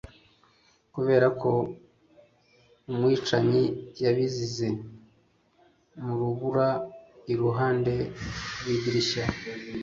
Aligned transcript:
kuberako 0.93 1.49
umwicanyi 2.89 3.63
yabisize 4.03 4.67
mu 6.03 6.11
rubura 6.19 6.67
iruhande 7.31 7.93
rw'idirishya 8.59 9.23